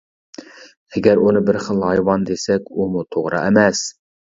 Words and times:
ئەگەر 0.95 1.21
ئۇنى 1.27 1.45
بىر 1.51 1.61
خىل 1.67 1.85
ھايۋان 1.91 2.29
دېسەك 2.33 2.77
ئۇمۇ 2.77 3.09
توغرا 3.15 3.49
ئەمەس. 3.49 3.89